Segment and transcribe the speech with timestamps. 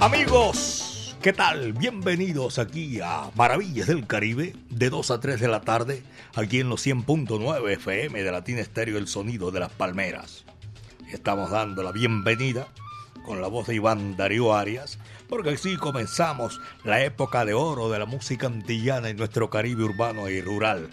[0.00, 1.72] Amigos, ¿qué tal?
[1.72, 6.04] Bienvenidos aquí a Maravillas del Caribe, de 2 a 3 de la tarde,
[6.36, 10.44] aquí en los 100.9 FM de Latina Estéreo, el sonido de las palmeras.
[11.10, 12.68] Estamos dando la bienvenida
[13.26, 17.98] con la voz de Iván Darío Arias, porque así comenzamos la época de oro de
[17.98, 20.90] la música antillana en nuestro Caribe urbano y rural.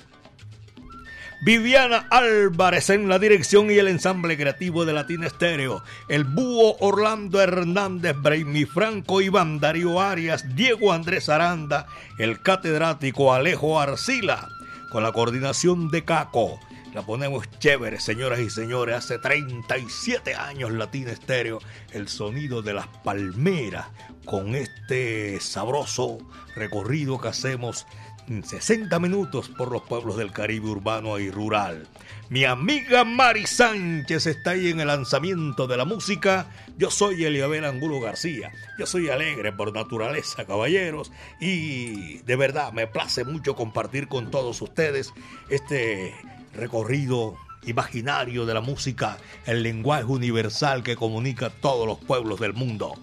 [1.42, 5.84] Viviana Álvarez en la dirección y el ensamble creativo de Latina Estéreo.
[6.08, 11.88] El búho Orlando Hernández, Braimi Franco, Iván Darío Arias, Diego Andrés Aranda,
[12.18, 14.48] el catedrático Alejo Arcila,
[14.92, 16.60] con la coordinación de Caco.
[16.96, 18.96] La ponemos chévere, señoras y señores.
[18.96, 21.60] Hace 37 años Latina Estéreo,
[21.92, 23.88] el sonido de las palmeras,
[24.24, 26.18] con este sabroso
[26.56, 27.86] recorrido que hacemos
[28.28, 31.88] 60 minutos por los pueblos del Caribe urbano y rural.
[32.30, 36.48] Mi amiga Mari Sánchez está ahí en el lanzamiento de la música.
[36.78, 38.52] Yo soy Eliabel Angulo García.
[38.80, 41.12] Yo soy alegre por naturaleza, caballeros.
[41.40, 45.14] Y de verdad me place mucho compartir con todos ustedes
[45.50, 46.16] este
[46.54, 52.54] recorrido imaginario de la música, el lenguaje universal que comunica a todos los pueblos del
[52.54, 52.94] mundo.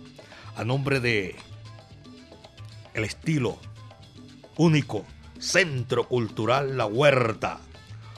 [0.56, 1.36] A nombre de
[2.94, 3.58] el estilo
[4.56, 5.04] único
[5.38, 7.60] Centro Cultural La Huerta,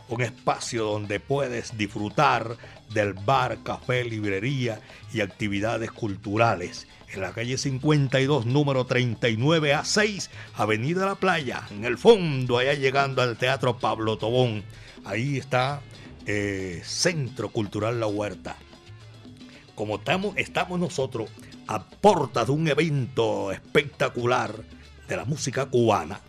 [0.08, 2.56] un espacio donde puedes disfrutar
[2.92, 4.80] del bar, café, librería
[5.12, 6.86] y actividades culturales.
[7.12, 12.74] En la calle 52, número 39 a 6, Avenida La Playa, en el fondo, allá
[12.74, 14.64] llegando al Teatro Pablo Tobón.
[15.04, 15.80] Ahí está
[16.26, 18.56] eh, Centro Cultural La Huerta.
[19.74, 21.30] Como estamos, estamos nosotros
[21.66, 24.54] a portas de un evento espectacular
[25.08, 26.20] de la música cubana,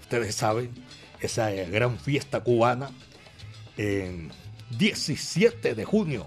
[0.00, 0.70] ustedes saben,
[1.20, 2.90] esa gran fiesta cubana,
[3.76, 4.30] en
[4.78, 6.26] 17 de junio,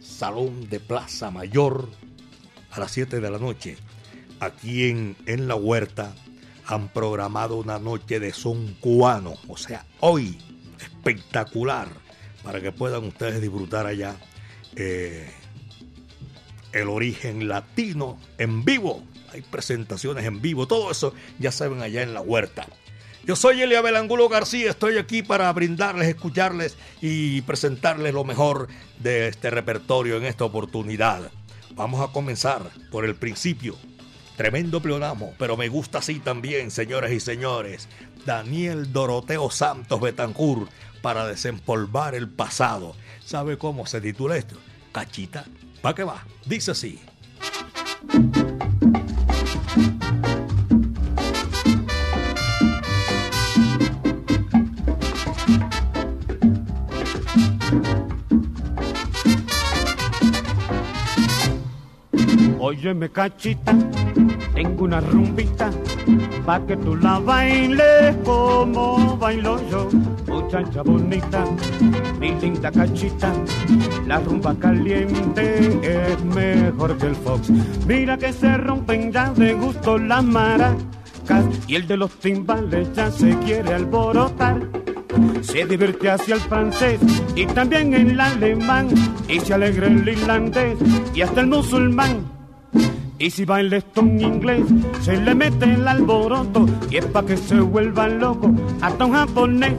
[0.00, 1.88] Salón de Plaza Mayor,
[2.70, 3.76] a las 7 de la noche.
[4.40, 6.14] Aquí en, en La Huerta
[6.66, 10.38] han programado una noche de son cubano, o sea, hoy,
[10.80, 11.88] espectacular,
[12.42, 14.16] para que puedan ustedes disfrutar allá
[14.76, 15.28] eh,
[16.72, 19.02] el origen latino en vivo.
[19.34, 22.68] Hay presentaciones en vivo, todo eso ya saben allá en La Huerta.
[23.24, 28.68] Yo soy Elia Belangulo García, estoy aquí para brindarles, escucharles y presentarles lo mejor
[29.00, 31.32] de este repertorio en esta oportunidad.
[31.72, 33.76] Vamos a comenzar por el principio.
[34.36, 37.88] Tremendo pleonamo, pero me gusta así también, señoras y señores.
[38.24, 40.68] Daniel Doroteo Santos Betancur
[41.02, 42.94] para desempolvar el pasado.
[43.24, 44.54] ¿Sabe cómo se titula esto?
[44.92, 45.44] Cachita,
[45.82, 46.24] ¿pa' qué va?
[46.46, 47.00] Dice así.
[62.58, 63.74] Óyeme cachita,
[64.54, 65.70] tengo una rumbita,
[66.44, 69.88] pa' que tú la bailes como bailo yo.
[70.26, 71.44] Muchacha bonita,
[72.20, 73.32] mi linda cachita,
[74.06, 77.50] la rumba caliente es mejor que el fox.
[77.86, 83.10] Mira que se rompen ya de gusto las maracas y el de los timbales ya
[83.10, 84.60] se quiere alborotar.
[85.42, 86.98] Se divierte hacia el francés
[87.36, 88.88] y también el alemán
[89.28, 90.76] y se alegra el irlandés
[91.14, 92.33] y hasta el musulmán.
[93.18, 94.64] Y si baila esto en inglés,
[95.00, 99.74] se le mete el alboroto y es pa' que se vuelva loco hasta un japonés.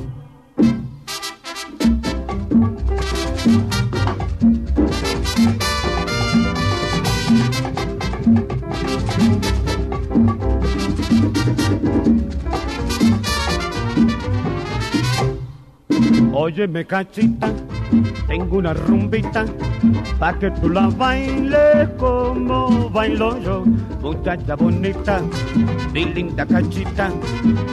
[16.33, 17.51] Óyeme cachita,
[18.27, 19.45] tengo una rumbita,
[20.19, 23.65] pa' que tú la bailes como bailo yo.
[24.01, 25.21] Muchacha bonita,
[25.93, 27.11] mi linda cachita,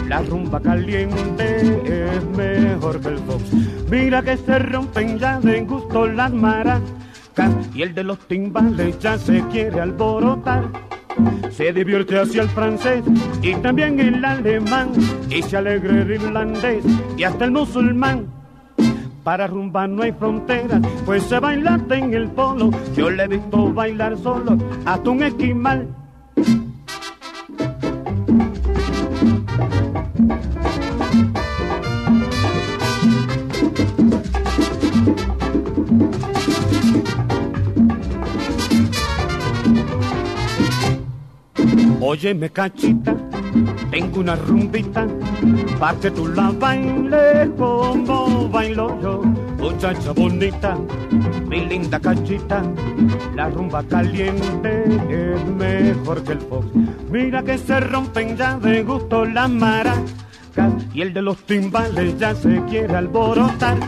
[0.08, 3.52] la rumba caliente es mejor que el fox.
[3.90, 6.82] Mira que se rompen ya de gusto las maracas
[7.74, 10.64] y el de los timbales ya se quiere alborotar.
[11.50, 13.02] Se divierte hacia el francés
[13.42, 14.92] y también el alemán
[15.28, 16.84] y se alegra el irlandés
[17.18, 18.41] y hasta el musulmán.
[19.24, 22.70] Para rumba no hay fronteras, pues se baila en el polo.
[22.96, 25.88] Yo le he visto bailar solo hasta un esquimal.
[42.00, 43.16] Óyeme cachita,
[43.90, 45.06] tengo una rumbita,
[45.82, 49.20] pa' que tú la bailes como bailo yo.
[49.58, 50.78] Muchacha bonita,
[51.48, 52.62] mi linda cachita,
[53.34, 56.66] la rumba caliente es mejor que el fox.
[57.10, 62.32] Mira que se rompen ya de gusto las maracas y el de los timbales ya
[62.36, 63.78] se quiere alborotar.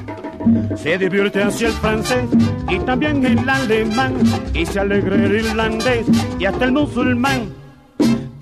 [0.75, 2.27] Se divierte hacia el francés
[2.69, 4.15] y también el alemán
[4.53, 6.07] y se alegra el irlandés
[6.41, 7.64] y hasta el musulmán.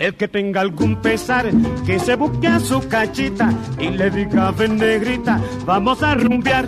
[0.03, 1.49] El que tenga algún pesar,
[1.85, 6.67] que se busque a su cachita y le diga, ven negrita, vamos a rumbear.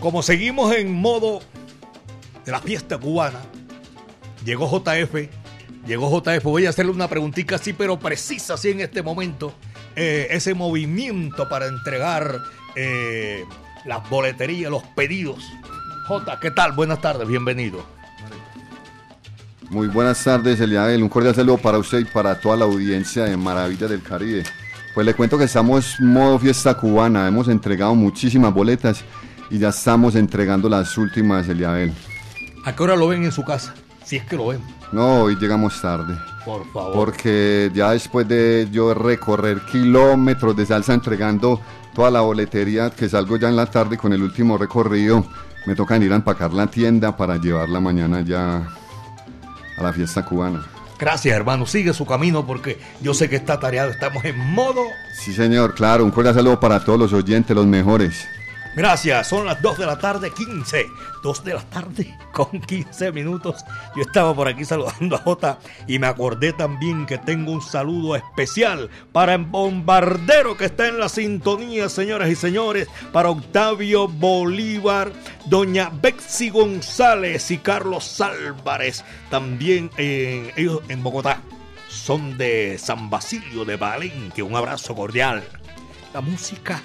[0.00, 1.40] Como seguimos en modo
[2.46, 3.42] de la fiesta cubana,
[4.46, 5.28] llegó JF,
[5.86, 9.52] llegó JF, voy a hacerle una preguntita así, pero precisa así en este momento,
[9.94, 12.38] eh, ese movimiento para entregar
[12.76, 13.44] eh,
[13.84, 15.44] las boleterías, los pedidos.
[16.06, 16.72] J, ¿qué tal?
[16.72, 17.84] Buenas tardes, bienvenido.
[19.70, 21.02] Muy buenas tardes, Eliabel.
[21.02, 24.42] Un cordial saludo para usted y para toda la audiencia de Maravillas del Caribe.
[24.94, 27.26] Pues le cuento que estamos modo fiesta cubana.
[27.26, 29.02] Hemos entregado muchísimas boletas
[29.48, 31.92] y ya estamos entregando las últimas, Eliabel.
[32.64, 33.72] ¿A qué hora lo ven en su casa?
[34.04, 34.60] Si es que lo ven.
[34.90, 36.18] No, hoy llegamos tarde.
[36.44, 36.92] Por favor.
[36.92, 41.60] Porque ya después de yo recorrer kilómetros de salsa entregando
[41.94, 45.24] toda la boletería, que salgo ya en la tarde con el último recorrido,
[45.66, 48.68] me toca ir a empacar la tienda para llevarla mañana ya
[49.76, 50.64] a la fiesta cubana.
[50.98, 51.66] Gracias, hermano.
[51.66, 53.90] Sigue su camino porque yo sé que está tareado.
[53.90, 54.82] Estamos en modo.
[55.12, 56.04] Sí, señor, claro.
[56.04, 58.24] Un cordial saludo para todos los oyentes, los mejores.
[58.74, 60.86] Gracias, son las 2 de la tarde, 15.
[61.22, 63.62] 2 de la tarde con 15 minutos.
[63.94, 68.16] Yo estaba por aquí saludando a Jota y me acordé también que tengo un saludo
[68.16, 75.12] especial para el bombardero que está en la sintonía, señoras y señores, para Octavio Bolívar,
[75.44, 81.42] doña Betsy González y Carlos Álvarez, también en, ellos en Bogotá.
[81.90, 84.42] Son de San Basilio de Palenque.
[84.42, 85.44] Un abrazo cordial.
[86.14, 86.80] La música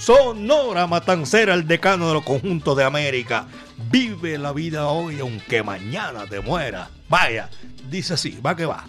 [0.00, 3.46] Sonora Matancera, el decano de los conjuntos de América.
[3.90, 6.88] Vive la vida hoy aunque mañana te muera.
[7.10, 7.50] Vaya,
[7.90, 8.86] dice así, va que va.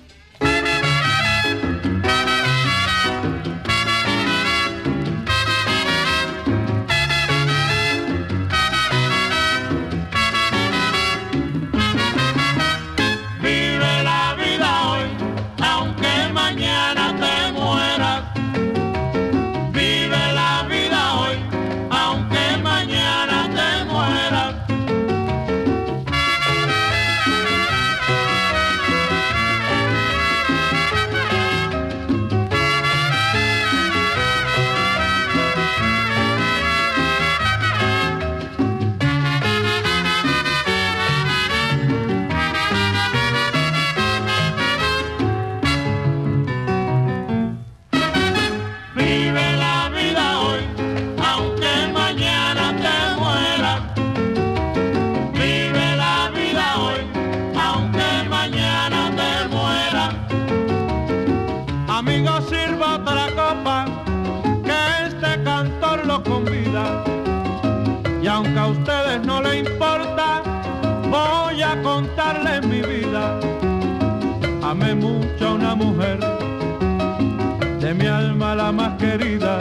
[78.71, 79.59] Más querida.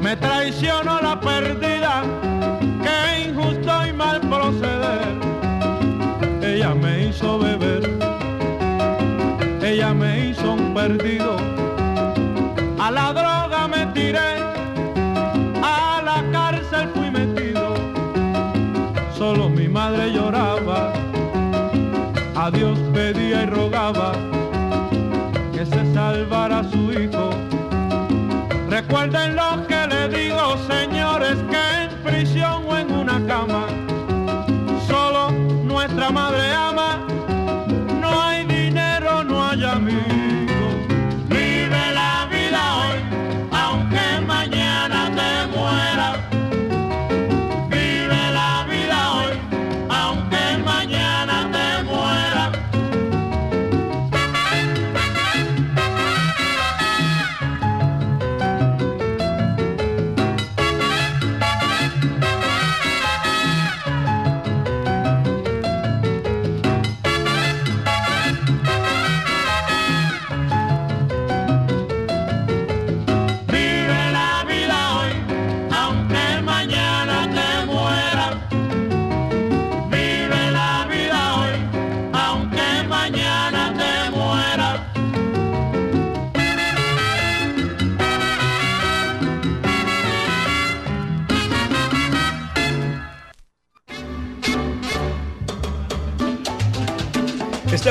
[0.00, 2.02] Me traicionó la perdida,
[2.82, 5.08] que injusto y mal proceder.
[6.42, 7.82] Ella me hizo beber,
[9.62, 11.36] ella me hizo un perdido.
[12.78, 14.38] A la droga me tiré,
[15.62, 17.74] a la cárcel fui metido.
[19.16, 20.92] Solo mi madre lloraba,
[22.36, 24.23] a Dios pedía y rogaba
[34.86, 35.30] solo
[35.64, 37.06] nuestra madre ama,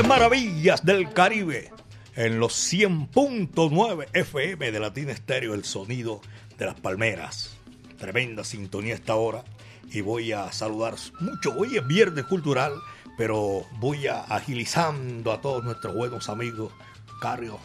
[0.02, 1.70] Maravillas del Caribe
[2.16, 6.20] en los 100.9 FM de Latina Estéreo, el sonido
[6.58, 7.56] de las palmeras.
[7.96, 9.44] Tremenda sintonía esta hora
[9.92, 11.54] y voy a saludar mucho.
[11.56, 12.72] Hoy es viernes cultural,
[13.16, 16.72] pero voy a agilizando a todos nuestros buenos amigos,
[17.20, 17.60] Carlos,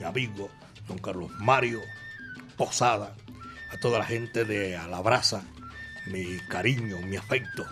[0.00, 0.50] mi amigo,
[0.88, 1.78] don Carlos Mario
[2.56, 3.14] Posada,
[3.72, 5.44] a toda la gente de Alabraza,
[6.08, 7.64] mi cariño, mi afecto.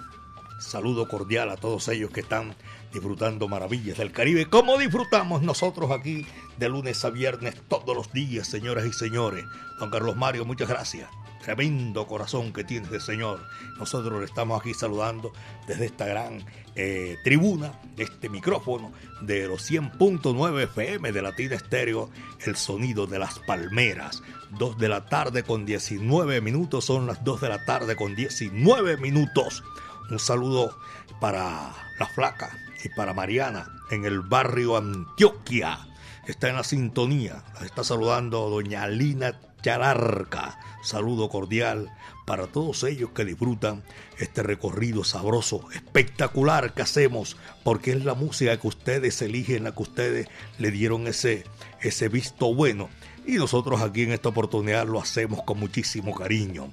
[0.61, 2.55] Saludo cordial a todos ellos que están
[2.93, 6.27] disfrutando maravillas del Caribe, como disfrutamos nosotros aquí
[6.59, 9.45] de lunes a viernes todos los días, señoras y señores.
[9.79, 11.09] Don Carlos Mario, muchas gracias.
[11.43, 13.41] Tremendo corazón que tienes Señor.
[13.79, 15.33] Nosotros le estamos aquí saludando
[15.67, 16.45] desde esta gran
[16.75, 18.93] eh, tribuna, este micrófono
[19.23, 22.11] de los 100.9 FM de Latina Estéreo,
[22.45, 24.23] el sonido de las palmeras.
[24.59, 28.99] 2 de la tarde con 19 minutos, son las 2 de la tarde con 19
[28.99, 29.63] minutos.
[30.11, 30.77] Un saludo
[31.21, 32.51] para la flaca,
[32.85, 35.87] y para Mariana en el barrio Antioquia.
[36.27, 37.45] Está en la sintonía.
[37.65, 40.59] Está saludando doña Lina Chararca.
[40.83, 41.91] Saludo cordial
[42.25, 43.83] para todos ellos que disfrutan
[44.19, 49.83] este recorrido sabroso, espectacular que hacemos, porque es la música que ustedes eligen, la que
[49.83, 51.45] ustedes le dieron ese,
[51.81, 52.89] ese visto bueno.
[53.27, 56.73] Y nosotros aquí en esta oportunidad lo hacemos con muchísimo cariño.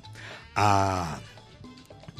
[0.55, 1.19] A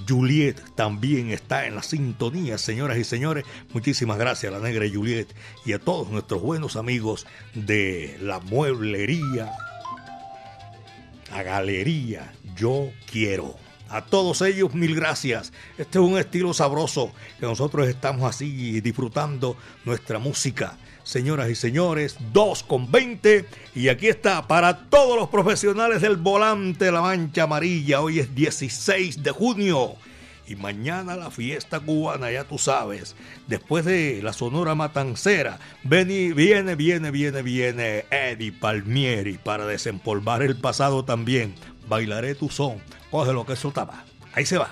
[0.08, 3.46] Juliet también está en la sintonía, señoras y señores.
[3.74, 5.28] Muchísimas gracias a la negra Juliet
[5.66, 9.52] y a todos nuestros buenos amigos de la mueblería,
[11.32, 13.56] la galería Yo Quiero.
[13.90, 15.54] A todos ellos mil gracias.
[15.78, 20.78] Este es un estilo sabroso que nosotros estamos así disfrutando nuestra música
[21.08, 23.46] señoras y señores, 2 con 20.
[23.76, 28.02] Y aquí está para todos los profesionales del volante La Mancha Amarilla.
[28.02, 29.96] Hoy es 16 de junio.
[30.48, 33.16] Y mañana la fiesta cubana, ya tú sabes.
[33.48, 40.58] Después de la Sonora Matancera, viene, viene, viene, viene, viene Eddie Palmieri para desempolvar el
[40.58, 41.56] pasado también.
[41.88, 42.78] Bailaré tu son.
[43.12, 44.04] Coge lo que eso estaba.
[44.34, 44.70] Ahí se va.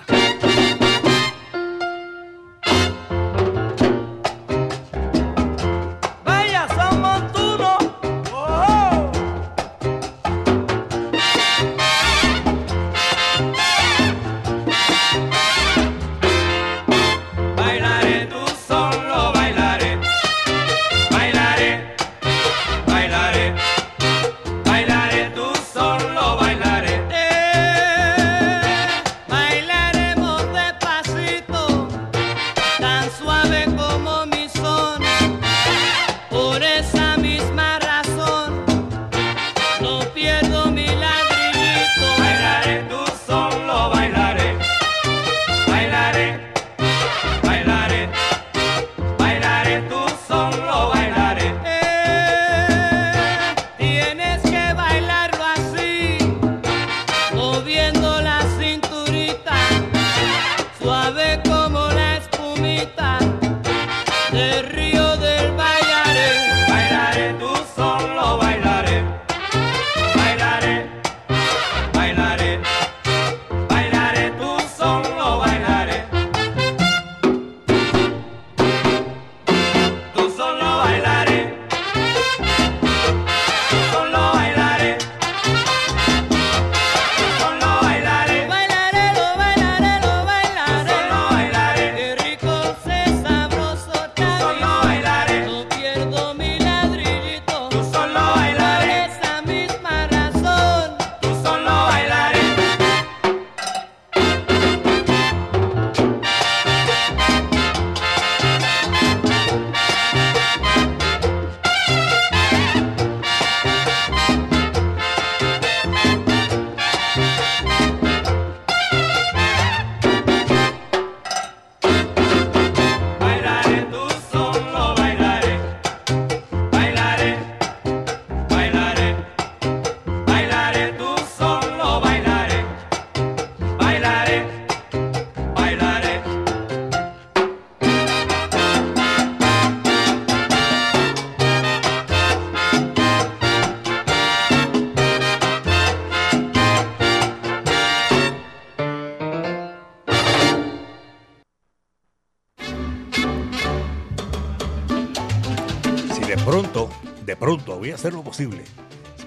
[157.96, 158.62] Hacer lo posible.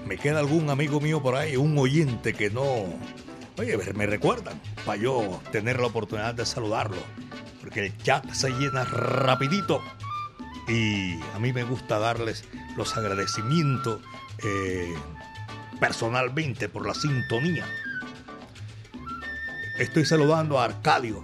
[0.06, 2.64] Me queda algún amigo mío por ahí, un oyente que no...
[3.58, 6.96] Oye, me recuerdan para yo tener la oportunidad de saludarlo.
[7.60, 9.82] Porque el chat se llena rapidito.
[10.68, 12.44] y a mí me gusta darles
[12.76, 14.00] los agradecimientos
[14.42, 14.94] eh,
[15.78, 17.66] personalmente por la sintonía.
[19.78, 21.20] Estoy saludando a Arcadio,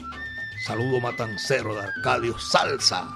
[0.67, 3.07] saludo matancero de Arcadio Salsa,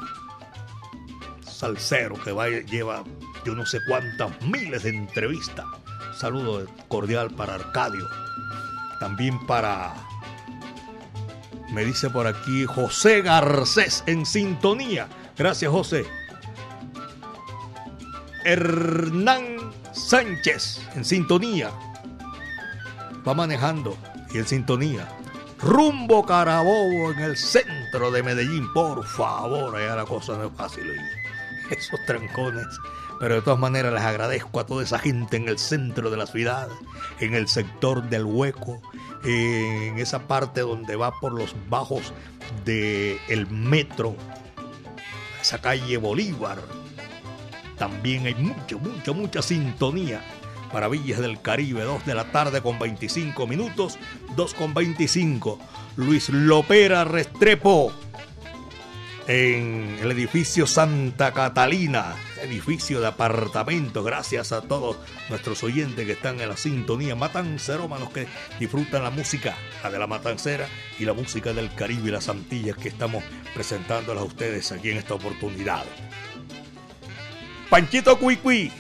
[1.43, 3.05] salsero que va, lleva
[3.45, 5.65] yo no sé cuántas miles de entrevistas.
[6.17, 8.09] Saludo cordial para Arcadio,
[8.99, 9.95] también para
[11.73, 15.09] me dice por aquí José Garcés en sintonía.
[15.39, 16.05] Gracias, José.
[18.45, 21.71] Hernán Sánchez en sintonía.
[23.27, 23.97] Va manejando
[24.33, 25.07] y en sintonía.
[25.61, 28.73] Rumbo Carabobo en el centro de Medellín.
[28.73, 30.85] Por favor, allá la cosa no es fácil.
[31.71, 32.67] Esos trancones.
[33.21, 36.27] Pero de todas maneras les agradezco a toda esa gente en el centro de la
[36.27, 36.69] ciudad,
[37.21, 38.81] en el sector del hueco,
[39.25, 42.15] en esa parte donde va por los bajos
[42.65, 44.17] del el metro,
[45.39, 46.59] esa calle Bolívar.
[47.77, 50.23] También hay mucha, mucha, mucha sintonía.
[50.73, 53.99] Maravillas del Caribe, 2 de la tarde con 25 minutos,
[54.35, 55.59] 2 con 25.
[55.97, 57.93] Luis Lopera Restrepo
[59.31, 64.05] en el edificio Santa Catalina, edificio de apartamentos.
[64.05, 64.97] Gracias a todos
[65.29, 68.27] nuestros oyentes que están en la sintonía matancerómanos que
[68.59, 70.67] disfrutan la música, la de la matancera
[70.99, 73.23] y la música del Caribe y las Antillas que estamos
[73.55, 75.85] presentándolas a ustedes aquí en esta oportunidad.
[77.69, 78.73] Panchito Cuicui,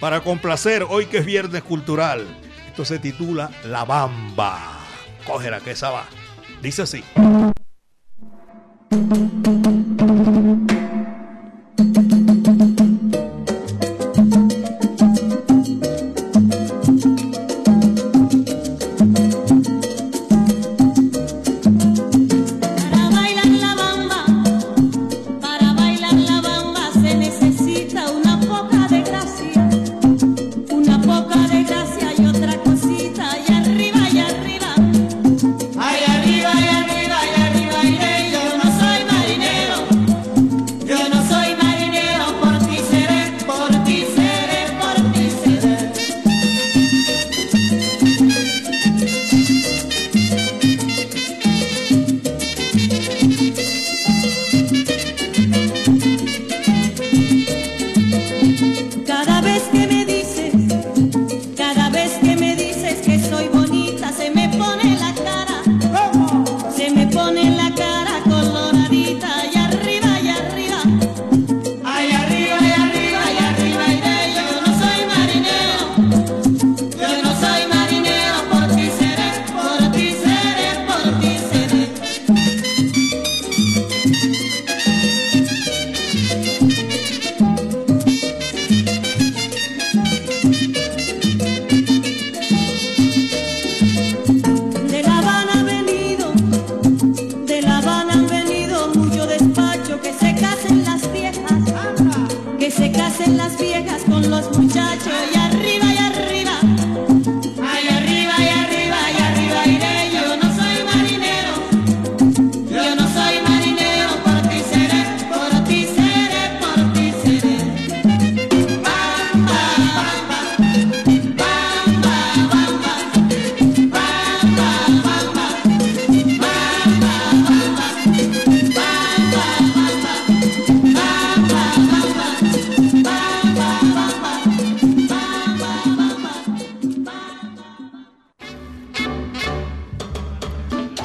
[0.00, 2.26] para complacer hoy que es viernes cultural.
[2.66, 4.86] Esto se titula La Bamba.
[5.26, 6.06] Cógela que esa va.
[6.62, 7.04] Dice así.
[8.92, 10.81] Thank you.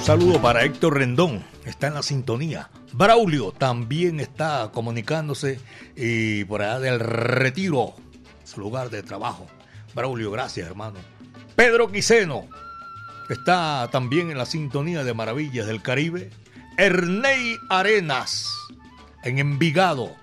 [0.08, 2.70] Saludo para Héctor Rendón, está en la sintonía.
[2.93, 5.60] Braulio también está comunicándose
[5.98, 7.93] y por allá del retiro,
[8.46, 9.48] su lugar de trabajo.
[9.93, 10.98] Braulio, gracias hermano.
[11.58, 12.48] Pedro Quiseno
[13.30, 16.30] está también en la sintonía de Maravillas del Caribe.
[16.78, 18.50] Ernei Arenas
[19.26, 20.15] en Envigado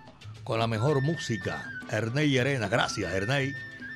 [0.44, 1.62] con la mejor música.
[1.90, 3.52] Ernei Arenas, gracias Ernei.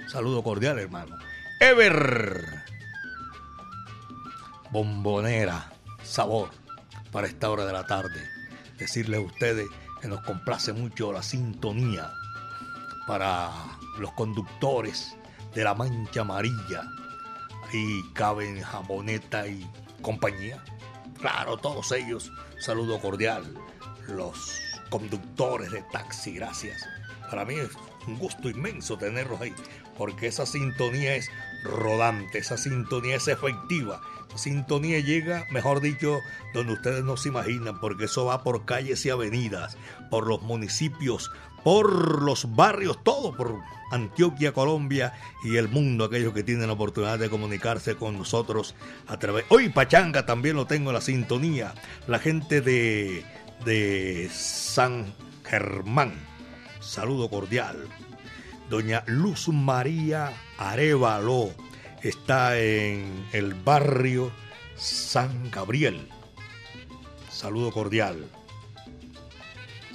[0.07, 1.17] Saludo cordial hermano.
[1.61, 2.45] Ever
[4.71, 5.78] Bombonera
[6.09, 6.51] sabor
[7.13, 8.29] para esta hora de la tarde.
[8.79, 9.67] Decirles a ustedes
[10.01, 12.11] que nos complace mucho la sintonía
[13.07, 13.51] para
[13.99, 15.17] los conductores
[15.55, 16.83] de la Mancha Amarilla.
[17.71, 19.69] Ahí caben Jamoneta y
[20.03, 20.63] compañía.
[21.21, 23.45] Claro, todos ellos, saludo cordial.
[24.07, 26.87] Los conductores de taxi, gracias.
[27.29, 27.71] Para mí es
[28.07, 29.55] un gusto inmenso tenerlos ahí,
[29.99, 31.29] porque esa sintonía es
[31.63, 32.39] rodante.
[32.39, 34.01] Esa sintonía es efectiva.
[34.35, 36.21] Sintonía llega, mejor dicho,
[36.55, 39.77] donde ustedes no se imaginan, porque eso va por calles y avenidas,
[40.11, 41.31] por los municipios,
[41.65, 43.57] por los barrios, todo por
[43.91, 45.13] Antioquia, Colombia
[45.43, 48.75] y el mundo, aquellos que tienen la oportunidad de comunicarse con nosotros
[49.07, 49.45] a través.
[49.49, 51.75] Hoy Pachanga también lo tengo en la sintonía.
[52.07, 53.25] La gente de,
[53.65, 55.13] de San
[55.45, 56.13] Germán.
[56.81, 57.77] Saludo cordial.
[58.71, 61.55] Doña Luz María Arevalo
[62.03, 64.33] está en el barrio
[64.77, 66.09] San Gabriel.
[67.31, 68.27] Saludo cordial.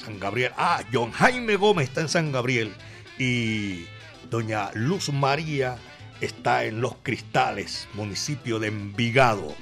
[0.04, 0.52] San Gabriel.
[0.58, 2.74] Ah, John Jaime Gómez está en San Gabriel.
[3.18, 3.86] Y
[4.30, 5.78] doña Luz María
[6.20, 9.56] está en Los Cristales, municipio de Envigado.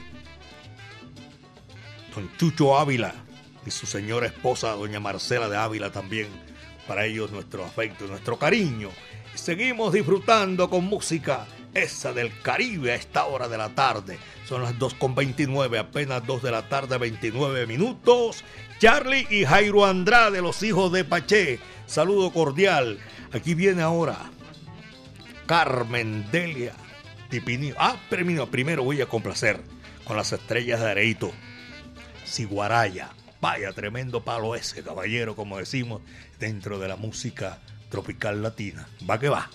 [2.15, 3.13] Don Chucho Ávila
[3.65, 6.27] y su señora esposa, doña Marcela de Ávila, también.
[6.87, 8.89] Para ellos nuestro afecto nuestro cariño.
[9.35, 14.19] Seguimos disfrutando con música, esa del Caribe a esta hora de la tarde.
[14.45, 18.43] Son las 2.29, apenas 2 de la tarde, 29 minutos.
[18.79, 21.59] Charlie y Jairo Andrade, los hijos de Paché.
[21.85, 22.99] Saludo cordial.
[23.33, 24.17] Aquí viene ahora
[25.45, 26.73] Carmen Delia
[27.29, 27.75] Tipinio.
[27.77, 29.61] Ah, primero voy a complacer
[30.03, 31.31] con las estrellas de Areito.
[32.25, 33.09] Siguaraya.
[33.39, 36.01] Vaya tremendo palo ese, caballero, como decimos,
[36.39, 38.87] dentro de la música tropical latina.
[39.09, 39.49] Va que va.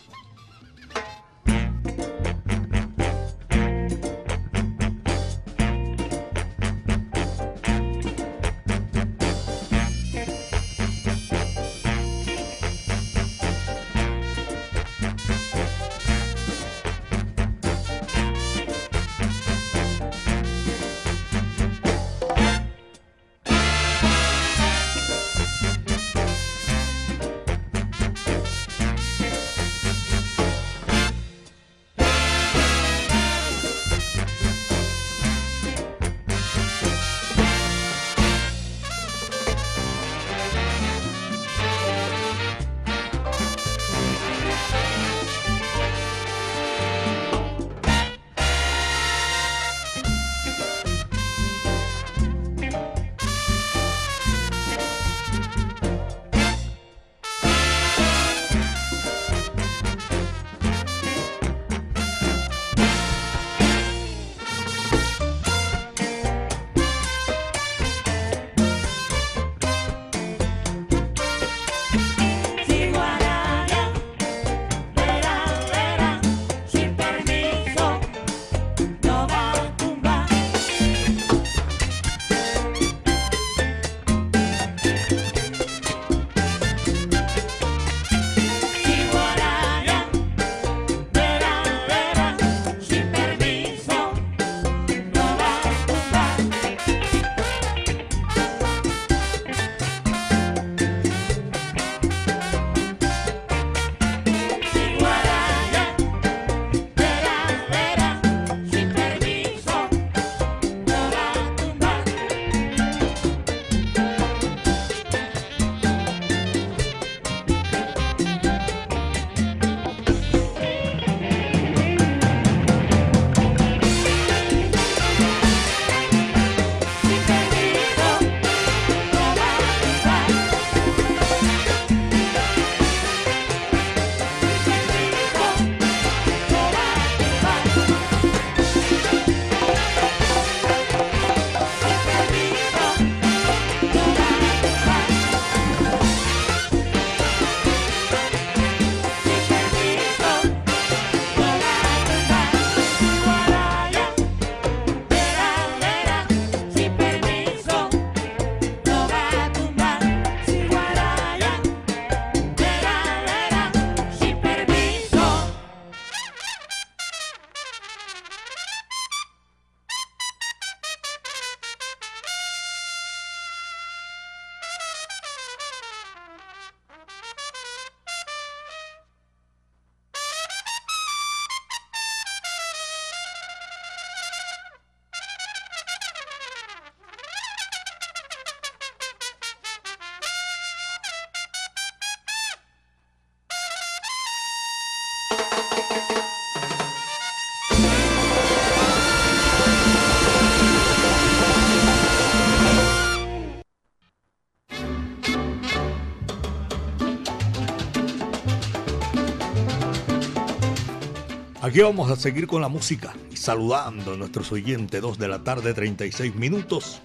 [211.77, 215.45] Aquí vamos a seguir con la música y saludando a nuestros oyentes, 2 de la
[215.45, 217.03] tarde, 36 minutos,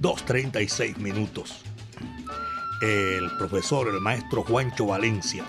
[0.00, 1.62] 2.36 minutos.
[2.82, 5.44] El profesor, el maestro Juancho Valencia,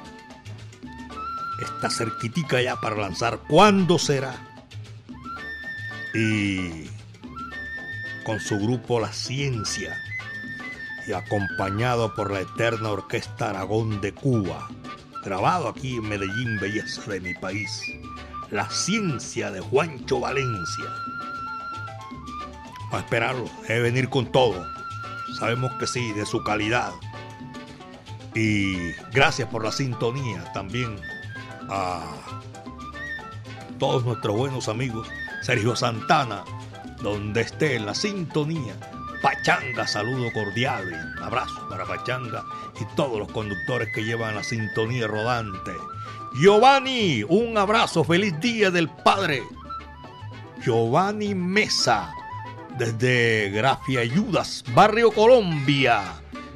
[1.59, 4.35] está cerquitica ya para lanzar ¿Cuándo será?
[6.13, 6.85] Y
[8.27, 9.97] con su grupo La Ciencia
[11.07, 14.69] y acompañado por la eterna Orquesta Aragón de Cuba,
[15.25, 17.81] grabado aquí en Medellín, belleza de mi país.
[18.51, 20.85] La ciencia de Juancho Valencia.
[22.91, 24.65] A esperarlo, debe venir con todo.
[25.37, 26.91] Sabemos que sí, de su calidad.
[28.33, 30.99] Y gracias por la sintonía también
[31.69, 32.01] a
[33.77, 35.07] todos nuestros buenos amigos.
[35.43, 36.43] Sergio Santana,
[37.03, 38.73] donde esté en la sintonía.
[39.21, 42.43] Pachanga, saludo cordial y abrazo para Pachanga
[42.81, 45.71] y todos los conductores que llevan la sintonía rodante.
[46.33, 49.41] Giovanni, un abrazo, feliz día del Padre.
[50.63, 52.13] Giovanni Mesa,
[52.77, 56.03] desde Grafia Ayudas, Barrio Colombia.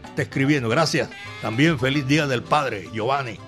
[0.05, 1.09] Está escribiendo, gracias.
[1.41, 3.39] También feliz día del Padre, Giovanni.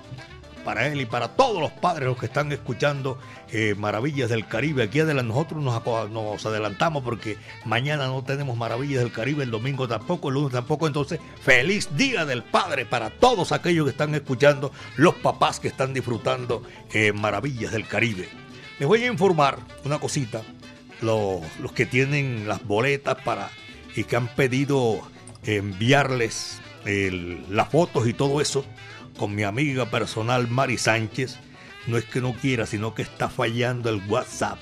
[0.65, 3.19] Para él y para todos los padres los que están escuchando
[3.51, 4.83] eh, Maravillas del Caribe.
[4.83, 10.29] Aquí nosotros nos, nos, adelantamos porque mañana no tenemos Maravillas del Caribe, el domingo tampoco,
[10.29, 10.87] el lunes tampoco.
[10.87, 15.93] Entonces, feliz Día del Padre para todos aquellos que están escuchando, los papás que están
[15.93, 18.27] disfrutando eh, Maravillas del Caribe.
[18.79, 20.41] Les voy a informar una cosita.
[21.01, 23.51] Los, los que tienen las boletas para
[23.95, 25.01] y que han pedido
[25.43, 26.59] enviarles
[27.49, 28.63] las fotos y todo eso
[29.17, 31.37] con mi amiga personal Mari Sánchez
[31.87, 34.59] no es que no quiera, sino que está fallando el WhatsApp.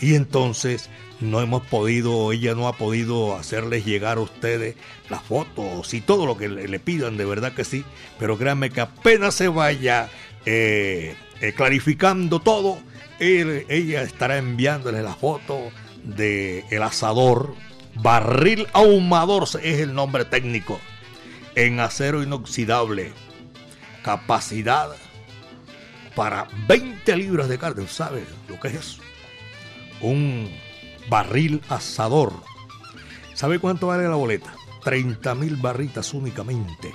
[0.00, 4.76] Y entonces no hemos podido, ella no ha podido hacerles llegar a ustedes
[5.08, 7.84] las fotos y todo lo que le, pidan, de verdad que sí.
[8.18, 10.08] Pero créanme que apenas se vaya
[10.46, 12.78] eh, eh, clarificando todo,
[13.18, 15.70] ella estará enviándoles la foto
[16.02, 17.54] del el asador.
[17.96, 20.80] Barril ahumador es el nombre técnico.
[21.54, 23.12] En acero inoxidable.
[24.04, 24.90] Capacidad
[26.14, 27.88] para 20 libras de carne.
[27.88, 28.98] ¿Sabe lo que es?
[30.00, 30.50] Un
[31.08, 32.32] barril asador.
[33.34, 34.54] ¿Sabe cuánto vale la boleta?
[34.84, 36.92] 30 mil barritas únicamente.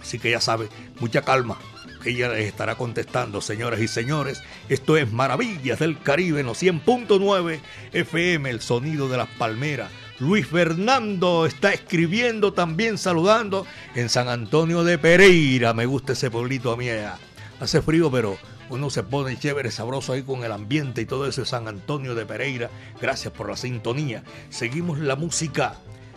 [0.00, 0.68] Así que ya sabe,
[1.00, 1.56] mucha calma.
[2.04, 4.42] Ella les estará contestando, señoras y señores.
[4.68, 7.60] Esto es Maravillas del Caribe en los 100.9
[7.92, 9.90] FM, el sonido de las palmeras.
[10.20, 15.72] Luis Fernando está escribiendo también, saludando en San Antonio de Pereira.
[15.72, 16.88] Me gusta ese pueblito a mí.
[17.58, 18.36] Hace frío, pero
[18.68, 21.46] uno se pone chévere, sabroso ahí con el ambiente y todo eso.
[21.46, 22.68] San Antonio de Pereira,
[23.00, 24.22] gracias por la sintonía.
[24.50, 25.76] Seguimos la música.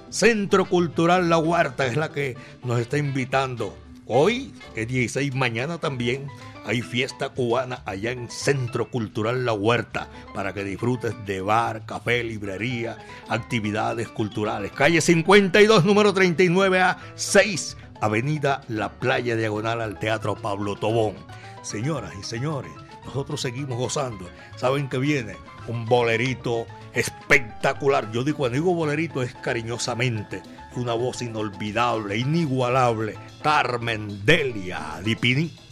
[0.10, 3.74] Centro Cultural La Huerta es la que nos está invitando.
[4.06, 6.28] Hoy es 16, mañana también
[6.66, 12.24] hay fiesta cubana allá en Centro Cultural La Huerta para que disfrutes de bar, café,
[12.24, 12.98] librería,
[13.28, 14.72] actividades culturales.
[14.72, 21.16] Calle 52, número 39 a 6, Avenida La Playa Diagonal al Teatro Pablo Tobón.
[21.62, 22.72] Señoras y señores,
[23.06, 24.30] nosotros seguimos gozando.
[24.56, 25.36] Saben que viene
[25.68, 28.12] un bolerito espectacular.
[28.12, 30.42] Yo digo, cuando digo bolerito es cariñosamente
[30.76, 33.16] una voz inolvidable, inigualable.
[33.42, 35.63] Carmen Delia Dipini.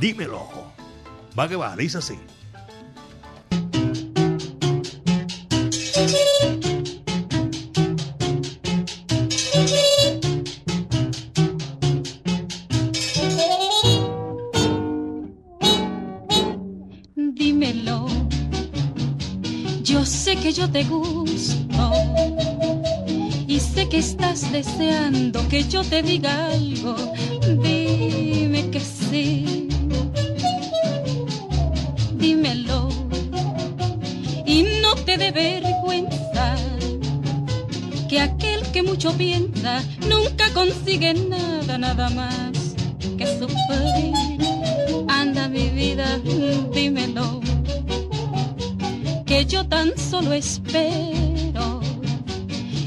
[0.00, 0.48] Dímelo.
[1.38, 2.18] Va que va, dice así.
[20.52, 21.92] yo te gusto
[23.46, 26.96] y sé que estás deseando que yo te diga algo.
[27.62, 29.49] Dime que sí.
[35.32, 36.56] Vergüenza
[38.08, 42.74] que aquel que mucho piensa nunca consigue nada, nada más
[43.16, 44.40] que sufrir.
[45.08, 46.18] Anda mi vida,
[46.72, 47.40] dímelo
[49.26, 51.80] que yo tan solo espero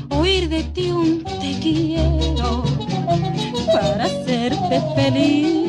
[0.10, 2.64] oír de ti un te quiero
[3.72, 5.63] para hacerte feliz.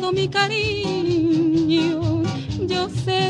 [0.00, 2.00] Todo mi cariño,
[2.68, 3.27] yo seré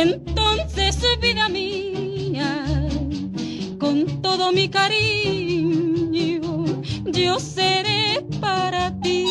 [0.00, 2.64] entonces, vida mía,
[3.78, 6.40] con todo mi cariño,
[7.06, 9.26] yo seré para ti.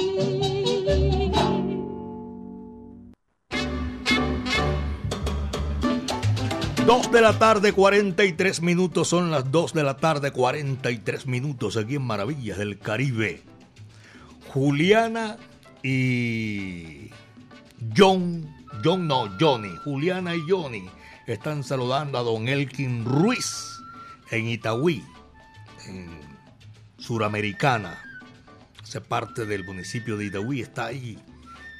[6.85, 9.09] Dos de la tarde, 43 minutos.
[9.09, 13.41] Son las 2 de la tarde, 43 minutos aquí en Maravillas del Caribe.
[14.47, 15.37] Juliana
[15.83, 17.09] y
[17.95, 20.89] John, John no, Johnny, Juliana y Johnny
[21.25, 23.79] están saludando a don Elkin Ruiz
[24.31, 25.03] en Itagüí,
[25.87, 26.09] en
[26.97, 28.01] Suramericana.
[28.81, 31.19] Hace parte del municipio de Itagüí, está ahí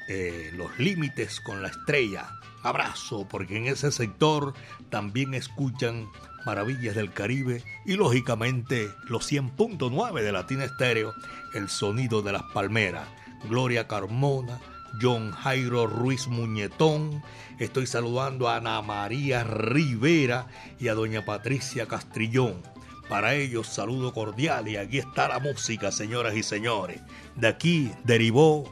[0.10, 2.29] eh, los límites con la estrella.
[2.63, 4.53] Abrazo, porque en ese sector
[4.89, 6.07] también escuchan
[6.45, 11.13] Maravillas del Caribe y lógicamente los 100.9 de Latina Estéreo,
[11.53, 13.07] el sonido de las palmeras.
[13.49, 14.60] Gloria Carmona,
[15.01, 17.23] John Jairo Ruiz Muñetón.
[17.60, 20.47] Estoy saludando a Ana María Rivera
[20.79, 22.62] y a doña Patricia Castrillón.
[23.10, 27.01] Para ellos saludo cordial y aquí está la música, señoras y señores.
[27.36, 28.69] De aquí derivó,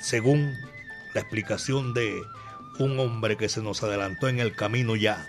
[0.00, 0.54] según
[1.14, 2.20] la explicación de
[2.78, 5.26] un hombre que se nos adelantó en el camino ya,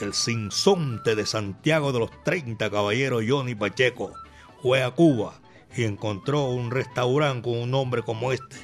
[0.00, 4.12] el sinsonte de Santiago de los 30 caballeros Johnny Pacheco,
[4.62, 5.34] fue a Cuba
[5.76, 8.56] y encontró un restaurante con un nombre como este,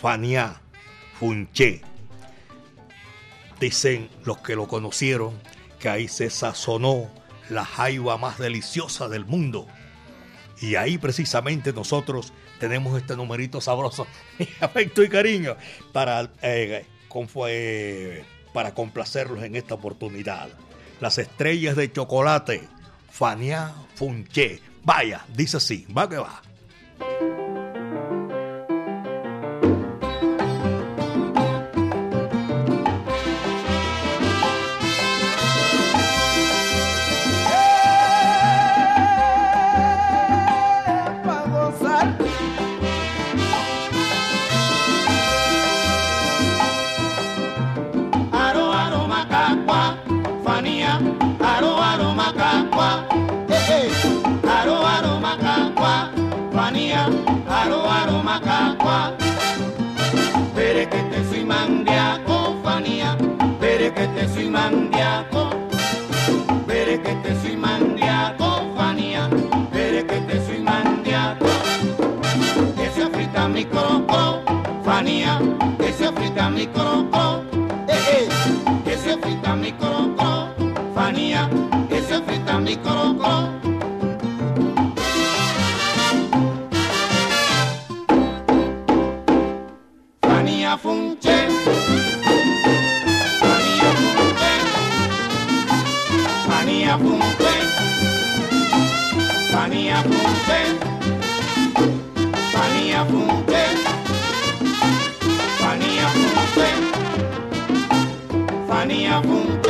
[0.00, 0.60] Fania
[1.18, 1.82] Funché.
[3.60, 5.38] Dicen los que lo conocieron
[5.78, 7.10] que ahí se sazonó
[7.48, 9.66] la jaiba más deliciosa del mundo.
[10.60, 14.06] Y ahí precisamente nosotros tenemos este numerito sabroso,
[14.60, 15.56] afecto y cariño,
[15.92, 16.84] para, eh,
[18.52, 20.48] para complacerlos en esta oportunidad.
[21.00, 22.68] Las estrellas de chocolate,
[23.10, 24.60] Fania Funché.
[24.84, 26.42] Vaya, dice así, va que va.
[61.50, 63.16] Mandiaco, Fanía,
[63.58, 65.50] pere que te soy mandiaco,
[66.66, 69.28] pere que te soy mandiaco, Fanía,
[69.72, 71.46] pere que te soy mandiaco.
[72.76, 74.42] Que se afrita mi croco,
[74.84, 75.40] Fanía,
[75.78, 77.42] que se afrita mi croco,
[77.88, 78.28] eh, eh.
[78.84, 80.28] que se afrita mi croco,
[80.94, 81.50] Fanía,
[81.88, 83.79] que se afrita mi croco.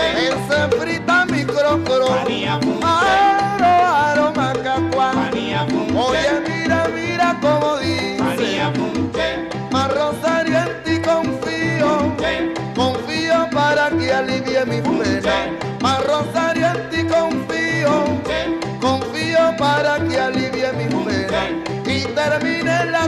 [0.01, 2.07] Funche, Ese frita mi crocro.
[2.07, 5.13] Fanía Funche, Aro, aro, macacua.
[5.13, 8.79] Fanía Funche, Oye, mira, mira Fanía dice.
[8.79, 12.15] Funche, Más Rosario en ti confío.
[12.75, 15.35] Confío para que alivie mi pena.
[15.83, 18.21] Más Rosario en ti confío.
[18.81, 21.43] Confío para que alivie mi pena.
[21.87, 23.01] Y termine la.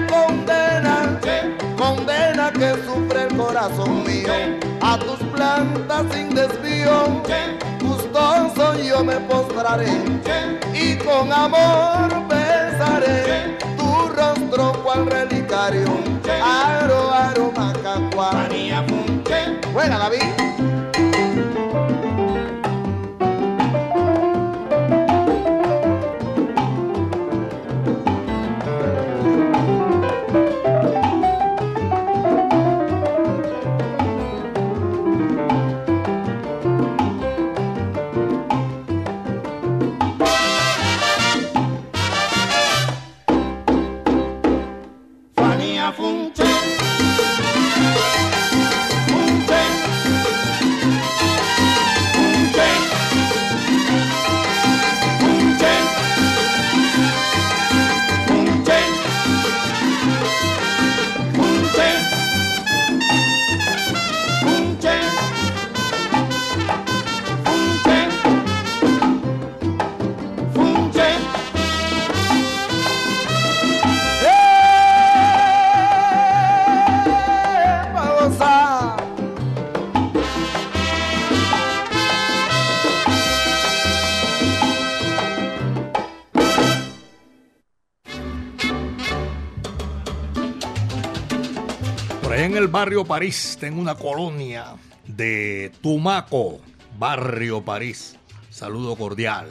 [2.42, 4.32] Condena que sufre el corazón mío.
[4.80, 7.22] A tus plantas sin desvío.
[7.80, 9.86] Gustoso yo me postraré.
[10.74, 15.86] Y con amor besaré tu rostro cual relicario.
[16.42, 17.52] Aro, aro,
[18.88, 19.60] Funche.
[19.72, 20.71] Buena, David.
[92.34, 94.76] En el barrio París, en una colonia
[95.06, 96.60] de Tumaco,
[96.98, 98.16] barrio París.
[98.48, 99.48] Saludo cordial.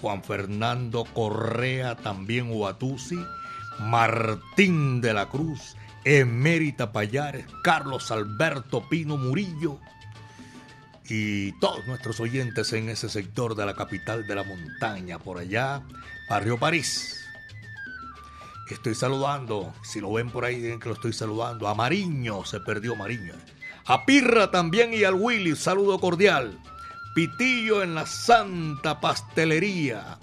[0.00, 3.18] Juan Fernando Correa, también Huatusi,
[3.78, 9.78] Martín de la Cruz, Emérita Payares, Carlos Alberto Pino Murillo
[11.08, 15.82] y todos nuestros oyentes en ese sector de la capital de la montaña, por allá,
[16.28, 17.25] Barrio París.
[18.68, 21.68] Estoy saludando, si lo ven por ahí, que lo estoy saludando.
[21.68, 23.34] A Mariño, se perdió Mariño.
[23.86, 26.58] A Pirra también y al Willy, saludo cordial.
[27.14, 30.18] Pitillo en la Santa Pastelería.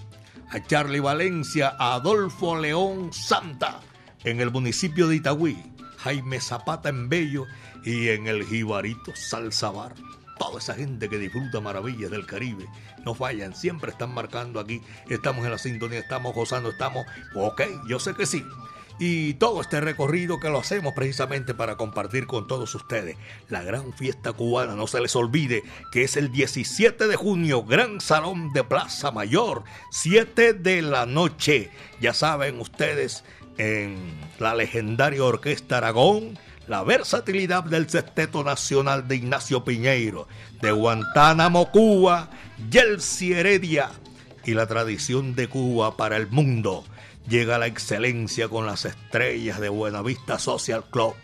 [0.50, 3.80] A Charlie Valencia, a Adolfo León Santa
[4.24, 5.58] en el municipio de Itagüí.
[5.98, 7.46] Jaime Zapata en Bello
[7.86, 9.94] y en el Jibarito Salsabar.
[10.38, 12.66] Toda esa gente que disfruta maravillas del Caribe.
[13.06, 14.82] No fallan, siempre están marcando aquí.
[15.10, 17.06] Estamos en la sintonía, estamos gozando, estamos...
[17.36, 18.44] Ok, yo sé que sí.
[19.00, 23.18] Y todo este recorrido que lo hacemos precisamente para compartir con todos ustedes
[23.50, 24.76] la gran fiesta cubana.
[24.76, 29.64] No se les olvide que es el 17 de junio, Gran Salón de Plaza Mayor,
[29.90, 31.72] 7 de la noche.
[32.00, 33.24] Ya saben ustedes,
[33.58, 33.98] en
[34.40, 40.28] la legendaria Orquesta Aragón, la versatilidad del Sexteto Nacional de Ignacio Piñeiro,
[40.62, 42.30] de Guantánamo, Cuba,
[42.70, 43.90] Yelsi Heredia
[44.46, 46.86] y la tradición de Cuba para el mundo.
[47.28, 51.16] Llega la excelencia con las estrellas de Buenavista Social Club.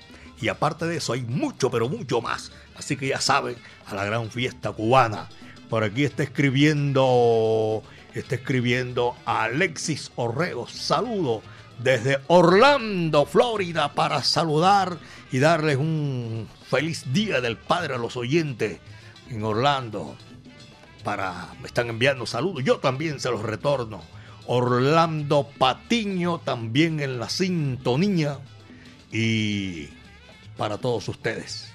[0.42, 2.52] Y aparte de eso hay mucho, pero mucho más.
[2.76, 5.28] Así que ya saben, a la gran fiesta cubana.
[5.70, 7.84] Por aquí está escribiendo,
[8.14, 10.68] está escribiendo Alexis Orrego.
[10.68, 11.42] Saludo
[11.80, 14.98] desde Orlando, Florida, para saludar
[15.32, 18.80] y darles un feliz día del Padre a los oyentes
[19.30, 20.16] en Orlando.
[21.04, 24.02] Para, me están enviando saludos, yo también se los retorno.
[24.48, 28.40] Orlando Patiño también en la sintonía
[29.12, 29.90] y
[30.58, 31.72] para todos ustedes,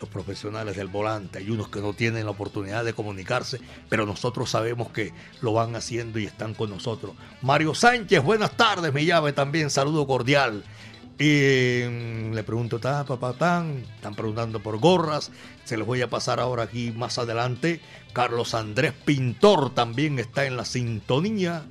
[0.00, 4.50] los profesionales del volante, hay unos que no tienen la oportunidad de comunicarse, pero nosotros
[4.50, 7.12] sabemos que lo van haciendo y están con nosotros.
[7.42, 10.64] Mario Sánchez, buenas tardes, mi llave también, saludo cordial.
[11.18, 13.84] Y mm, le pregunto, ¿está papá tan?
[13.96, 15.32] Están preguntando por gorras.
[15.64, 17.80] Se les voy a pasar ahora aquí más adelante.
[18.12, 21.64] Carlos Andrés Pintor también está en la sintonía.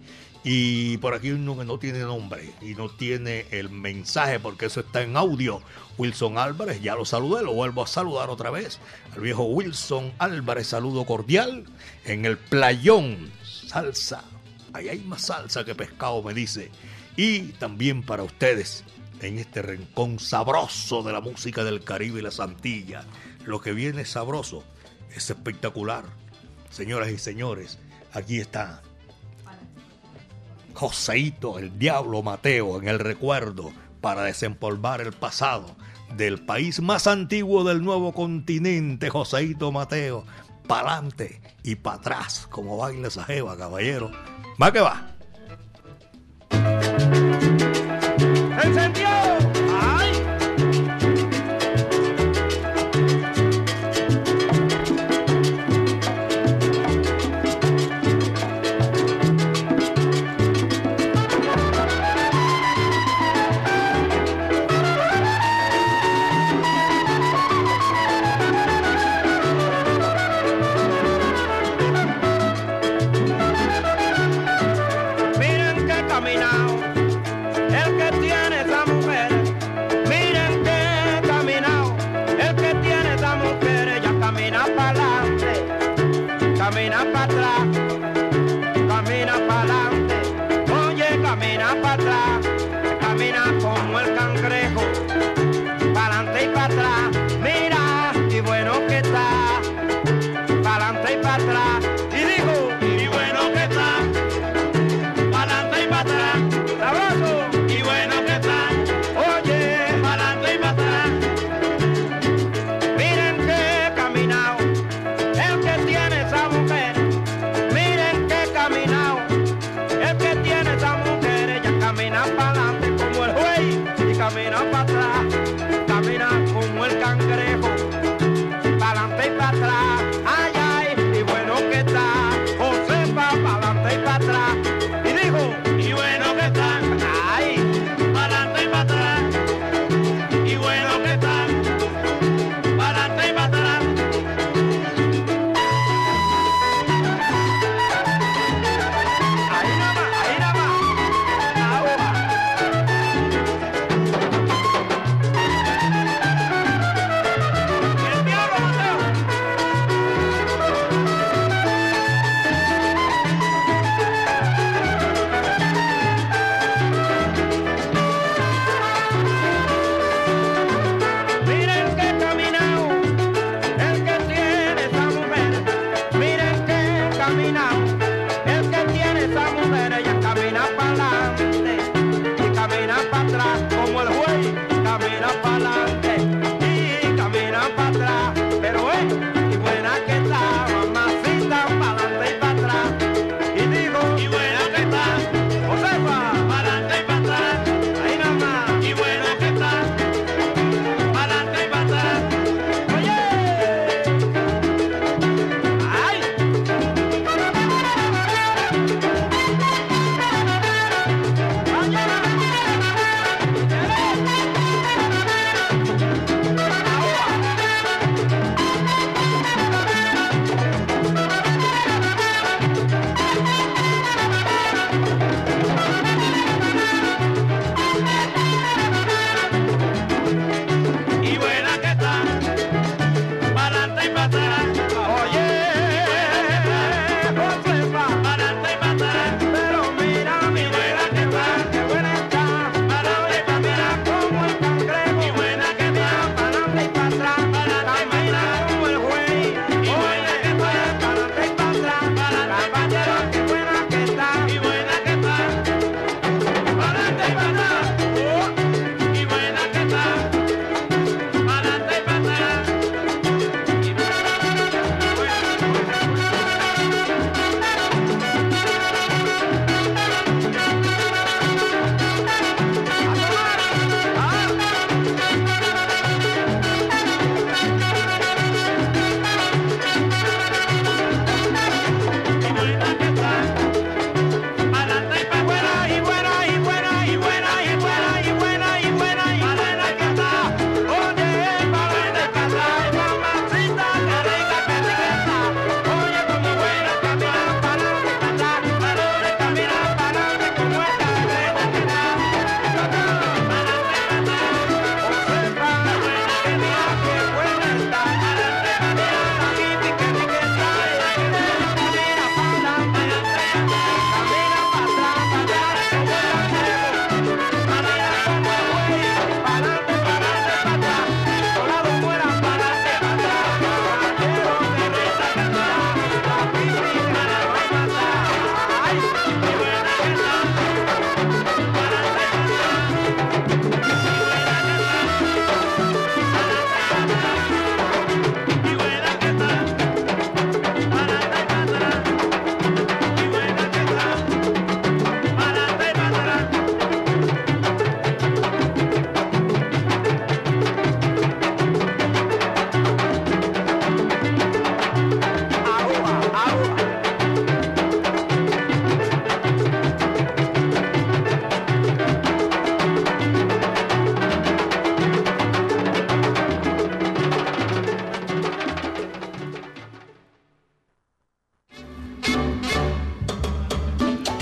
[0.50, 4.80] Y por aquí uno que no tiene nombre y no tiene el mensaje porque eso
[4.80, 5.62] está en audio.
[5.98, 8.80] Wilson Álvarez, ya lo saludé, lo vuelvo a saludar otra vez.
[9.14, 11.66] Al viejo Wilson Álvarez, saludo cordial.
[12.06, 14.24] En el playón, salsa.
[14.72, 16.72] Ahí hay más salsa que pescado, me dice.
[17.18, 18.86] Y también para ustedes,
[19.20, 23.04] en este rincón sabroso de la música del Caribe y la Santilla.
[23.46, 24.64] Lo que viene sabroso
[25.14, 26.06] es espectacular.
[26.70, 27.80] Señoras y señores,
[28.14, 28.82] aquí está
[30.78, 35.76] Joseito, el diablo Mateo, en el recuerdo para desempolvar el pasado
[36.16, 40.24] del país más antiguo del nuevo continente, Joseito Mateo.
[40.68, 44.12] Pa'lante y para atrás, como baila esa jeva, caballero.
[44.62, 45.16] Va que va.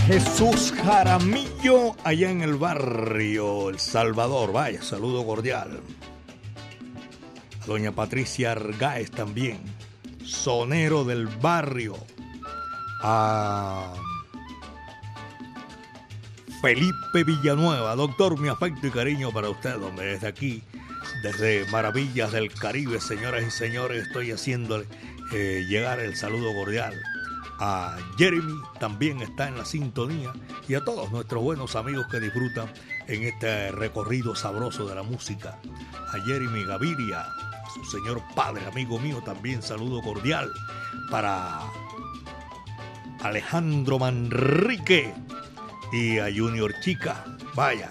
[0.07, 4.51] Jesús Jaramillo, allá en el barrio El Salvador.
[4.51, 5.81] Vaya, saludo cordial.
[7.63, 9.57] A doña Patricia Argáez también,
[10.23, 11.97] sonero del barrio.
[13.01, 13.95] A
[16.61, 20.61] Felipe Villanueva, doctor, mi afecto y cariño para usted, hombre, desde aquí,
[21.23, 24.85] desde Maravillas del Caribe, señoras y señores, estoy haciéndole
[25.33, 26.93] eh, llegar el saludo cordial
[27.59, 30.33] a Jeremy, también está en la sintonía,
[30.67, 32.71] y a todos nuestros buenos amigos que disfrutan
[33.07, 35.59] en este recorrido sabroso de la música.
[36.13, 37.25] A Jeremy Gaviria,
[37.73, 40.51] su señor padre, amigo mío, también saludo cordial
[41.09, 41.61] para
[43.21, 45.13] Alejandro Manrique
[45.91, 47.23] y a Junior Chica.
[47.55, 47.89] Vaya,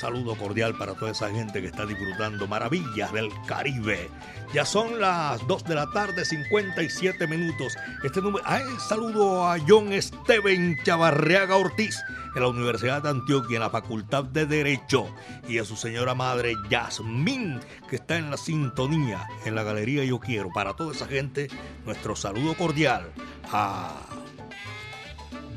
[0.00, 4.10] saludo cordial para toda esa gente que está disfrutando maravillas del Caribe
[4.54, 7.74] ya son las 2 de la tarde, 57 minutos.
[8.04, 8.44] Este número.
[8.46, 11.98] Ay, saludo a John Steven Chavarriaga Ortiz
[12.36, 15.12] en la Universidad de Antioquia, en la Facultad de Derecho,
[15.48, 17.58] y a su señora madre Yasmín,
[17.90, 20.50] que está en la sintonía en la Galería Yo Quiero.
[20.54, 21.48] Para toda esa gente,
[21.84, 23.10] nuestro saludo cordial
[23.52, 24.06] a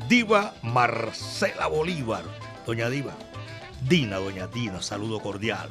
[0.10, 2.24] Diva Marcela Bolívar,
[2.66, 3.14] doña Diva.
[3.88, 5.70] Dina, doña Dina, saludo cordial.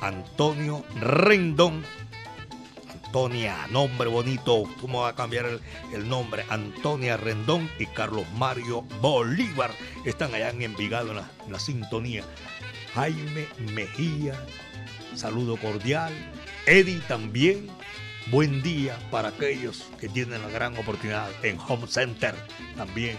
[0.00, 1.82] Antonio Rendón
[3.10, 5.44] Antonia, nombre bonito, ¿cómo va a cambiar
[5.92, 6.44] el, nombre?
[6.48, 9.72] Antonia Rendón y Carlos Mario Bolívar
[10.04, 12.22] están allá en Envigado en la, sintonía.
[12.94, 14.34] Jaime Mejía,
[15.16, 16.12] saludo cordial.
[16.66, 17.66] Eddie también,
[18.30, 22.36] buen día para aquellos que tienen la gran oportunidad en Home Center
[22.76, 23.16] también.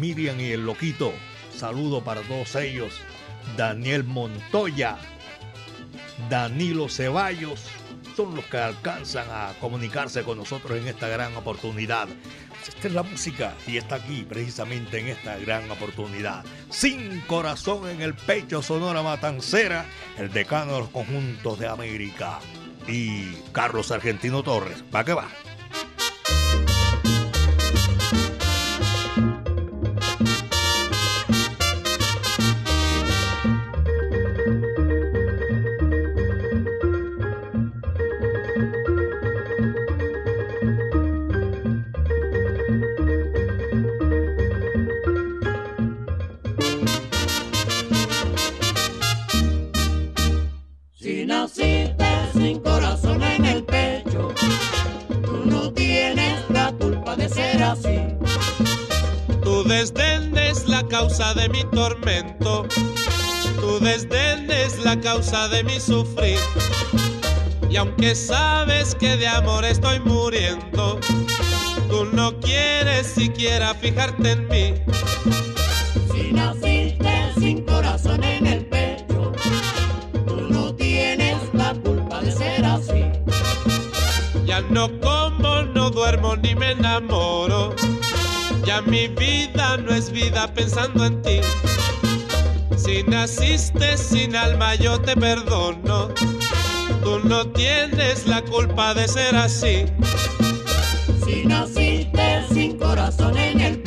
[0.00, 1.12] Miriam y el Loquito,
[1.54, 2.94] saludo para todos ellos.
[3.54, 4.96] Daniel Montoya,
[6.30, 7.66] Danilo Ceballos,
[8.18, 12.08] son los que alcanzan a comunicarse con nosotros en esta gran oportunidad.
[12.66, 16.44] Esta es la música y está aquí precisamente en esta gran oportunidad.
[16.68, 19.86] Sin corazón en el pecho, Sonora Matancera,
[20.18, 22.40] el decano de los conjuntos de América.
[22.88, 25.28] Y Carlos Argentino Torres, ¿para qué va?
[61.58, 62.66] Mi tormento,
[63.60, 66.38] tu desdén es la causa de mi sufrir.
[67.68, 71.00] Y aunque sabes que de amor estoy muriendo,
[71.90, 74.47] tú no quieres siquiera fijarte en mí.
[89.98, 91.40] Es vida pensando en ti.
[92.76, 96.08] Si naciste sin alma yo te perdono.
[97.02, 99.86] Tú no tienes la culpa de ser así.
[101.24, 103.82] Si naciste sin corazón en el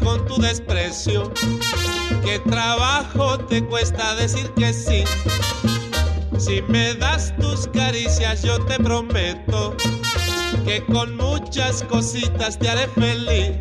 [0.00, 1.32] con tu desprecio.
[2.24, 5.04] ¿Qué trabajo te cuesta decir que sí?
[6.38, 9.76] Si me das tus caricias yo te prometo
[10.64, 13.52] que con muchas cositas te haré feliz.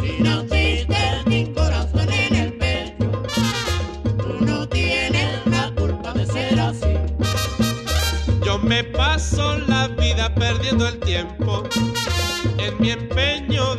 [0.00, 0.96] Si naciste
[1.28, 3.22] sin corazón en el pecho,
[4.18, 6.94] tú no tienes la culpa de ser así.
[8.44, 11.62] Yo me paso la vida perdiendo el tiempo
[12.58, 13.25] en mi empeño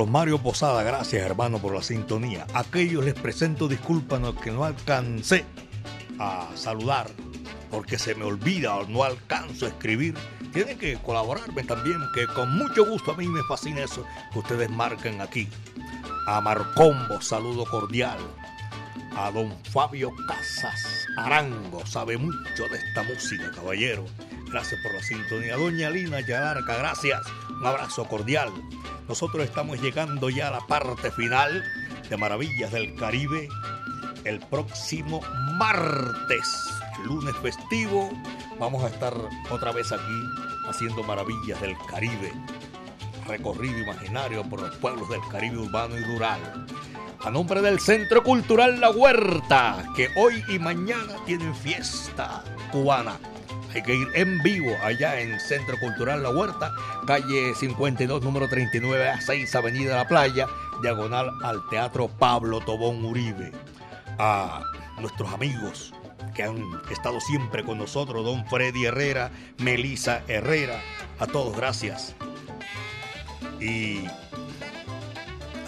[0.00, 2.46] Carlos Mario Posada, gracias hermano por la sintonía.
[2.54, 5.44] Aquellos les presento disculpas que no alcancé
[6.18, 7.10] a saludar
[7.70, 10.14] porque se me olvida o no alcanzo a escribir.
[10.54, 14.70] Tienen que colaborarme también, que con mucho gusto a mí me fascina eso que ustedes
[14.70, 15.46] marcan aquí.
[16.26, 18.20] A Marcombo, saludo cordial.
[19.18, 20.80] A don Fabio Casas
[21.18, 24.06] Arango, sabe mucho de esta música, caballero.
[24.50, 25.56] Gracias por la sintonía.
[25.56, 27.20] Doña Lina Yalarca, gracias.
[27.50, 28.50] Un abrazo cordial.
[29.10, 31.64] Nosotros estamos llegando ya a la parte final
[32.08, 33.48] de Maravillas del Caribe
[34.22, 35.20] el próximo
[35.54, 36.46] martes,
[37.04, 38.08] lunes festivo.
[38.60, 39.12] Vamos a estar
[39.50, 40.22] otra vez aquí
[40.68, 42.32] haciendo Maravillas del Caribe.
[43.26, 46.68] Recorrido imaginario por los pueblos del Caribe urbano y rural.
[47.24, 53.18] A nombre del Centro Cultural La Huerta, que hoy y mañana tienen fiesta cubana
[53.74, 56.72] hay que ir en vivo allá en Centro Cultural La Huerta,
[57.06, 60.46] calle 52, número 39 a 6, Avenida La Playa,
[60.82, 63.52] diagonal al Teatro Pablo Tobón Uribe.
[64.18, 64.62] A
[65.00, 65.94] nuestros amigos
[66.34, 70.80] que han estado siempre con nosotros, don Freddy Herrera, Melisa Herrera,
[71.18, 72.14] a todos gracias.
[73.60, 74.04] Y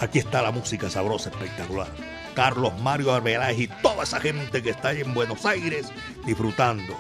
[0.01, 1.89] aquí está la música sabrosa, espectacular.
[2.35, 5.93] Carlos Mario Arbeláez y toda esa gente que está ahí en Buenos Aires
[6.25, 6.97] disfrutando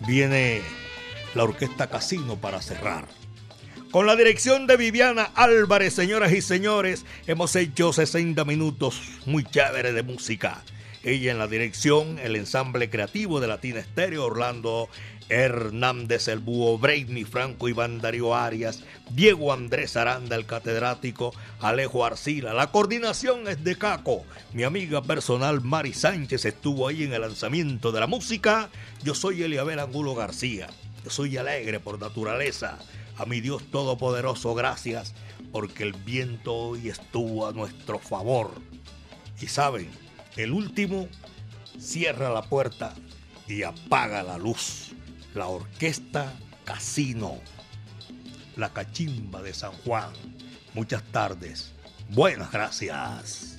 [0.00, 0.62] viene
[1.34, 3.06] la Orquesta Casino para cerrar.
[3.90, 9.92] Con la dirección de Viviana Álvarez, señoras y señores, hemos hecho 60 minutos muy chévere
[9.92, 10.62] de música.
[11.02, 14.88] Ella en la dirección, el ensamble creativo de Latina Estéreo, Orlando
[15.28, 16.78] Hernández, el búho,
[17.28, 22.54] Franco, Iván Darío Arias, Diego Andrés Aranda, el catedrático, Alejo Arcila.
[22.54, 24.24] La coordinación es de Caco.
[24.52, 28.70] Mi amiga personal Mari Sánchez estuvo ahí en el lanzamiento de la música.
[29.02, 30.68] Yo soy Eliabel Angulo García.
[31.04, 32.78] Yo soy alegre por naturaleza.
[33.16, 35.14] A mi Dios Todopoderoso, gracias,
[35.50, 38.52] porque el viento hoy estuvo a nuestro favor.
[39.40, 39.90] Y saben,
[40.36, 41.08] el último
[41.78, 42.94] cierra la puerta
[43.48, 44.85] y apaga la luz
[45.36, 46.32] la Orquesta
[46.64, 47.36] Casino,
[48.56, 50.10] la Cachimba de San Juan.
[50.72, 51.74] Muchas tardes.
[52.08, 53.58] Buenas gracias.